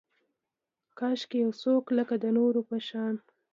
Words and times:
کاشکي 0.99 1.37
یو 1.43 1.51
څوک 1.61 1.85
لکه، 1.97 2.15
د 2.23 2.25
نورو 2.37 2.61
په 2.69 2.77
شان 2.87 3.15